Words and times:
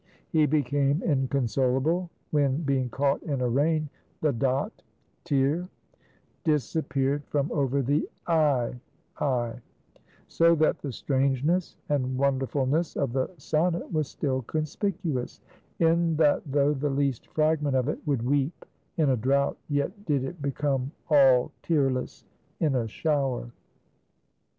He 0.29 0.47
became 0.47 1.03
inconsolable, 1.03 2.09
when 2.31 2.63
being 2.63 2.89
caught 2.89 3.21
in 3.21 3.39
a 3.39 3.47
rain, 3.47 3.87
the 4.21 4.33
dot 4.33 4.81
(tear) 5.25 5.69
disappeared 6.43 7.23
from 7.27 7.51
over 7.51 7.83
the 7.83 8.09
i 8.25 8.73
(eye); 9.19 9.59
so 10.27 10.55
that 10.55 10.79
the 10.79 10.91
strangeness 10.91 11.77
and 11.87 12.17
wonderfulness 12.17 12.95
of 12.95 13.13
the 13.13 13.29
sonnet 13.37 13.93
was 13.93 14.07
still 14.07 14.41
conspicuous; 14.41 15.39
in 15.77 16.15
that 16.15 16.41
though 16.47 16.73
the 16.73 16.89
least 16.89 17.27
fragment 17.27 17.75
of 17.75 17.87
it 17.87 18.03
could 18.03 18.23
weep 18.23 18.65
in 18.97 19.11
a 19.11 19.15
drought, 19.15 19.59
yet 19.69 20.05
did 20.07 20.23
it 20.23 20.41
become 20.41 20.91
all 21.11 21.51
tearless 21.61 22.25
in 22.59 22.73
a 22.73 22.87
shower. 22.87 23.51